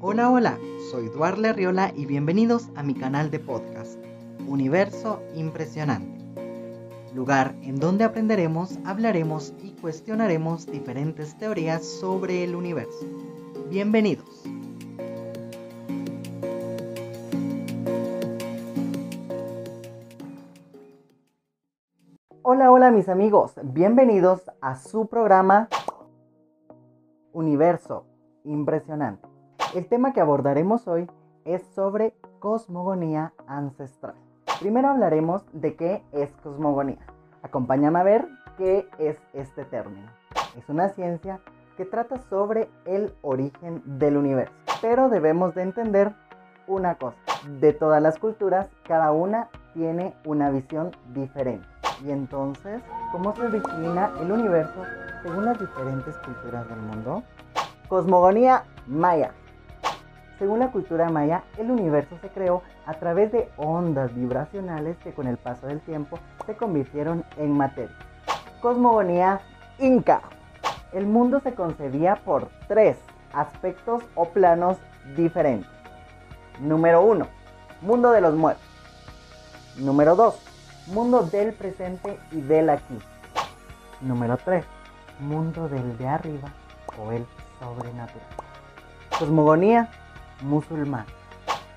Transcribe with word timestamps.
Hola, 0.00 0.30
hola, 0.30 0.60
soy 0.92 1.08
Duarle 1.08 1.48
Arriola 1.48 1.92
y 1.92 2.06
bienvenidos 2.06 2.68
a 2.76 2.84
mi 2.84 2.94
canal 2.94 3.32
de 3.32 3.40
podcast, 3.40 3.98
Universo 4.46 5.20
Impresionante. 5.34 6.24
Lugar 7.16 7.56
en 7.62 7.80
donde 7.80 8.04
aprenderemos, 8.04 8.78
hablaremos 8.84 9.54
y 9.60 9.72
cuestionaremos 9.72 10.66
diferentes 10.66 11.36
teorías 11.36 11.84
sobre 11.84 12.44
el 12.44 12.54
universo. 12.54 13.06
Bienvenidos. 13.70 14.44
Hola, 22.42 22.70
hola 22.70 22.92
mis 22.92 23.08
amigos, 23.08 23.54
bienvenidos 23.64 24.48
a 24.60 24.76
su 24.76 25.08
programa 25.08 25.68
Universo 27.32 28.06
Impresionante. 28.44 29.27
El 29.74 29.86
tema 29.86 30.14
que 30.14 30.22
abordaremos 30.22 30.88
hoy 30.88 31.10
es 31.44 31.62
sobre 31.74 32.14
cosmogonía 32.38 33.34
ancestral. 33.46 34.14
Primero 34.60 34.88
hablaremos 34.88 35.42
de 35.52 35.76
qué 35.76 36.02
es 36.12 36.30
cosmogonía. 36.42 37.04
Acompáñame 37.42 37.98
a 37.98 38.02
ver 38.02 38.28
qué 38.56 38.88
es 38.98 39.18
este 39.34 39.66
término. 39.66 40.08
Es 40.56 40.70
una 40.70 40.88
ciencia 40.88 41.40
que 41.76 41.84
trata 41.84 42.18
sobre 42.30 42.70
el 42.86 43.12
origen 43.20 43.82
del 43.84 44.16
universo. 44.16 44.54
Pero 44.80 45.10
debemos 45.10 45.54
de 45.54 45.62
entender 45.62 46.14
una 46.66 46.94
cosa. 46.94 47.18
De 47.60 47.74
todas 47.74 48.02
las 48.02 48.18
culturas, 48.18 48.70
cada 48.84 49.12
una 49.12 49.50
tiene 49.74 50.14
una 50.24 50.50
visión 50.50 50.92
diferente. 51.12 51.68
Y 52.02 52.10
entonces, 52.10 52.80
¿cómo 53.12 53.36
se 53.36 53.42
origina 53.42 54.12
el 54.18 54.32
universo 54.32 54.82
según 55.22 55.44
las 55.44 55.58
diferentes 55.58 56.16
culturas 56.18 56.66
del 56.70 56.80
mundo? 56.80 57.22
Cosmogonía 57.88 58.64
maya. 58.86 59.32
Según 60.38 60.60
la 60.60 60.70
cultura 60.70 61.08
maya, 61.08 61.42
el 61.56 61.70
universo 61.70 62.16
se 62.20 62.28
creó 62.28 62.62
a 62.86 62.94
través 62.94 63.32
de 63.32 63.48
ondas 63.56 64.14
vibracionales 64.14 64.96
que 64.98 65.12
con 65.12 65.26
el 65.26 65.36
paso 65.36 65.66
del 65.66 65.80
tiempo 65.80 66.18
se 66.46 66.56
convirtieron 66.56 67.24
en 67.36 67.52
materia. 67.52 67.94
Cosmogonía 68.60 69.40
inca. 69.78 70.22
El 70.92 71.06
mundo 71.06 71.40
se 71.40 71.54
concebía 71.54 72.16
por 72.16 72.48
tres 72.68 72.96
aspectos 73.32 74.02
o 74.14 74.26
planos 74.26 74.78
diferentes. 75.16 75.70
Número 76.60 77.02
1. 77.02 77.26
Mundo 77.82 78.10
de 78.12 78.20
los 78.20 78.34
muertos. 78.34 78.64
Número 79.76 80.14
2. 80.14 80.40
Mundo 80.88 81.22
del 81.22 81.52
presente 81.52 82.18
y 82.30 82.40
del 82.40 82.70
aquí. 82.70 82.98
Número 84.00 84.36
3. 84.36 84.64
Mundo 85.20 85.68
del 85.68 85.98
de 85.98 86.06
arriba 86.06 86.48
o 86.96 87.12
el 87.12 87.26
sobrenatural. 87.60 88.26
Cosmogonía 89.18 89.90
musulmán. 90.42 91.04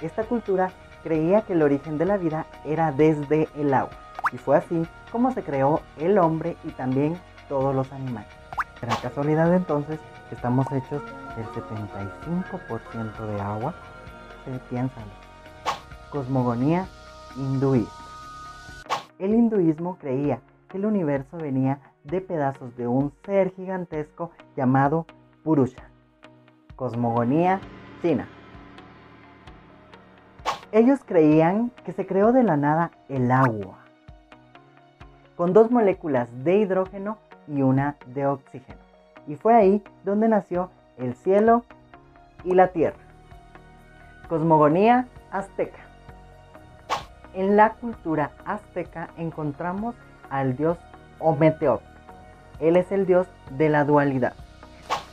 Esta 0.00 0.24
cultura 0.24 0.70
creía 1.02 1.42
que 1.42 1.52
el 1.54 1.62
origen 1.62 1.98
de 1.98 2.06
la 2.06 2.16
vida 2.16 2.46
era 2.64 2.92
desde 2.92 3.48
el 3.56 3.72
agua, 3.74 3.96
y 4.32 4.38
fue 4.38 4.56
así 4.56 4.86
como 5.10 5.32
se 5.32 5.42
creó 5.42 5.80
el 5.98 6.18
hombre 6.18 6.56
y 6.64 6.70
también 6.70 7.18
todos 7.48 7.74
los 7.74 7.92
animales. 7.92 8.30
Pero 8.80 8.94
casualidad 9.02 9.54
entonces 9.54 10.00
estamos 10.30 10.66
hechos 10.72 11.02
del 11.36 11.46
75% 11.46 13.26
de 13.26 13.40
agua. 13.40 13.74
Se 14.44 14.58
piensan. 14.70 15.04
Cosmogonía 16.10 16.86
hinduista. 17.36 17.92
El 19.18 19.34
hinduismo 19.34 19.98
creía 19.98 20.40
que 20.68 20.78
el 20.78 20.86
universo 20.86 21.36
venía 21.36 21.78
de 22.04 22.20
pedazos 22.20 22.74
de 22.76 22.86
un 22.86 23.12
ser 23.24 23.52
gigantesco 23.54 24.30
llamado 24.56 25.06
Purusha. 25.44 25.90
Cosmogonía 26.74 27.60
china. 28.00 28.26
Ellos 30.72 31.00
creían 31.04 31.72
que 31.84 31.92
se 31.92 32.06
creó 32.06 32.30
de 32.30 32.44
la 32.44 32.56
nada 32.56 32.92
el 33.08 33.32
agua, 33.32 33.78
con 35.36 35.52
dos 35.52 35.72
moléculas 35.72 36.28
de 36.44 36.58
hidrógeno 36.58 37.18
y 37.48 37.62
una 37.62 37.96
de 38.06 38.28
oxígeno. 38.28 38.78
Y 39.26 39.34
fue 39.34 39.56
ahí 39.56 39.82
donde 40.04 40.28
nació 40.28 40.70
el 40.96 41.16
cielo 41.16 41.64
y 42.44 42.54
la 42.54 42.68
tierra. 42.68 43.00
Cosmogonía 44.28 45.08
azteca. 45.32 45.80
En 47.34 47.56
la 47.56 47.72
cultura 47.72 48.30
azteca 48.44 49.08
encontramos 49.18 49.96
al 50.30 50.56
dios 50.56 50.78
Ometeotl. 51.18 51.84
Él 52.60 52.76
es 52.76 52.92
el 52.92 53.06
dios 53.06 53.26
de 53.50 53.70
la 53.70 53.84
dualidad. 53.84 54.34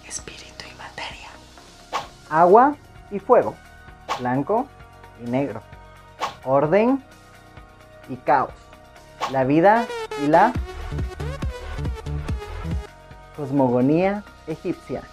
Espíritu 0.08 0.66
y 0.72 0.78
materia. 0.78 1.30
Agua 2.30 2.76
y 3.10 3.18
fuego. 3.18 3.56
Blanco 4.20 4.68
y 5.24 5.30
negro. 5.30 5.62
Orden 6.44 7.04
y 8.10 8.16
caos. 8.18 8.54
La 9.32 9.44
vida 9.44 9.86
y 10.24 10.28
la 10.28 10.54
cosmogonía 13.36 14.24
egipcia. 14.48 15.04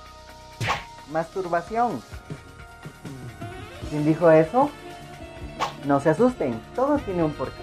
Masturbación. 1.11 2.03
¿Quién 3.91 4.05
dijo 4.05 4.31
eso? 4.31 4.71
No 5.87 6.01
se 6.01 6.11
asusten, 6.11 6.61
todo 6.75 6.99
tiene 6.99 7.23
un 7.23 7.33
porqué. 7.33 7.63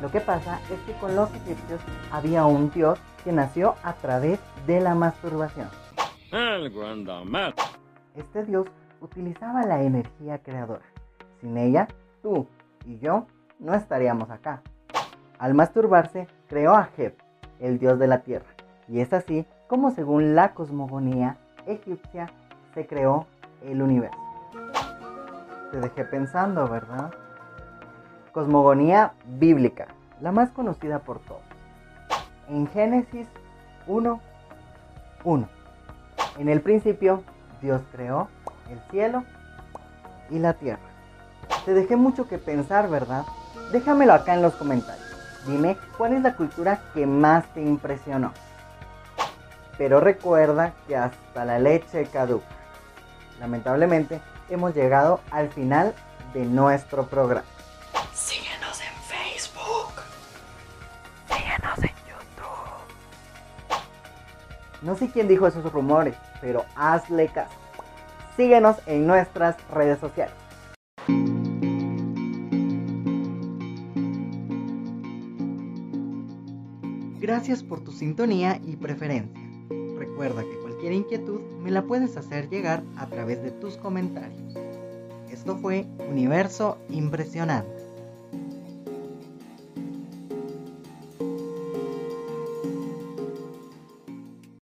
Lo 0.00 0.10
que 0.10 0.20
pasa 0.20 0.60
es 0.70 0.78
que 0.80 0.92
con 1.00 1.16
los 1.16 1.30
egipcios 1.30 1.80
había 2.12 2.44
un 2.44 2.70
dios 2.70 2.98
que 3.24 3.32
nació 3.32 3.74
a 3.82 3.94
través 3.94 4.38
de 4.66 4.80
la 4.80 4.94
masturbación. 4.94 5.68
Este 8.14 8.44
dios 8.44 8.66
utilizaba 9.00 9.62
la 9.64 9.82
energía 9.82 10.38
creadora. 10.38 10.84
Sin 11.40 11.56
ella, 11.56 11.88
tú 12.22 12.46
y 12.84 12.98
yo 12.98 13.26
no 13.58 13.74
estaríamos 13.74 14.30
acá. 14.30 14.62
Al 15.38 15.54
masturbarse, 15.54 16.28
creó 16.48 16.74
a 16.74 16.88
Heb, 16.96 17.14
el 17.60 17.78
dios 17.78 17.98
de 17.98 18.06
la 18.06 18.20
tierra. 18.20 18.46
Y 18.88 19.00
es 19.00 19.12
así 19.12 19.46
como 19.68 19.90
según 19.90 20.34
la 20.34 20.54
cosmogonía 20.54 21.36
egipcia 21.66 22.30
se 22.74 22.86
creó 22.86 23.26
el 23.62 23.82
universo. 23.82 24.18
Te 25.72 25.80
dejé 25.80 26.04
pensando, 26.04 26.68
¿verdad? 26.68 27.12
Cosmogonía 28.32 29.14
bíblica, 29.26 29.88
la 30.20 30.30
más 30.30 30.50
conocida 30.50 31.00
por 31.00 31.18
todos. 31.20 31.42
En 32.48 32.68
Génesis 32.68 33.26
1, 33.86 34.20
1. 35.24 35.48
En 36.38 36.48
el 36.48 36.60
principio, 36.60 37.22
Dios 37.60 37.82
creó 37.92 38.28
el 38.70 38.78
cielo 38.90 39.24
y 40.30 40.38
la 40.38 40.52
tierra. 40.54 40.95
Te 41.64 41.74
dejé 41.74 41.96
mucho 41.96 42.28
que 42.28 42.38
pensar, 42.38 42.88
¿verdad? 42.88 43.24
Déjamelo 43.72 44.12
acá 44.12 44.34
en 44.34 44.42
los 44.42 44.54
comentarios. 44.54 45.04
Dime 45.46 45.76
cuál 45.96 46.12
es 46.14 46.22
la 46.22 46.34
cultura 46.34 46.80
que 46.94 47.06
más 47.06 47.44
te 47.54 47.60
impresionó. 47.60 48.32
Pero 49.78 50.00
recuerda 50.00 50.72
que 50.86 50.96
hasta 50.96 51.44
la 51.44 51.58
leche 51.58 52.06
caduca. 52.06 52.46
Lamentablemente, 53.40 54.20
hemos 54.48 54.74
llegado 54.74 55.20
al 55.30 55.50
final 55.50 55.94
de 56.32 56.44
nuestro 56.44 57.06
programa. 57.06 57.46
Síguenos 58.14 58.80
en 58.80 58.94
Facebook. 59.02 60.02
Síguenos 61.28 61.78
en 61.78 61.94
YouTube. 62.06 62.46
No 64.82 64.96
sé 64.96 65.10
quién 65.10 65.28
dijo 65.28 65.46
esos 65.46 65.70
rumores, 65.72 66.14
pero 66.40 66.64
hazle 66.76 67.28
caso. 67.28 67.54
Síguenos 68.36 68.76
en 68.86 69.06
nuestras 69.06 69.56
redes 69.70 69.98
sociales. 69.98 70.34
Gracias 77.26 77.64
por 77.64 77.80
tu 77.80 77.90
sintonía 77.90 78.60
y 78.64 78.76
preferencia. 78.76 79.42
Recuerda 79.98 80.44
que 80.44 80.60
cualquier 80.60 80.92
inquietud 80.92 81.40
me 81.60 81.72
la 81.72 81.82
puedes 81.82 82.16
hacer 82.16 82.48
llegar 82.48 82.84
a 82.96 83.08
través 83.08 83.42
de 83.42 83.50
tus 83.50 83.76
comentarios. 83.78 84.54
Esto 85.28 85.56
fue 85.56 85.88
Universo 86.08 86.78
Impresionante. 86.88 87.75